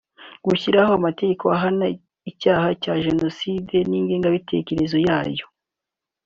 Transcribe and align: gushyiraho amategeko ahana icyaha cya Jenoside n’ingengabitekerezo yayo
gushyiraho 0.45 0.91
amategeko 0.99 1.43
ahana 1.57 1.85
icyaha 2.31 2.67
cya 2.81 2.93
Jenoside 3.05 3.75
n’ingengabitekerezo 3.89 4.97
yayo 5.07 5.45